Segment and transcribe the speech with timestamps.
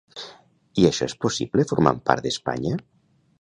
[0.83, 2.73] I això és possible formant part d'Espanya?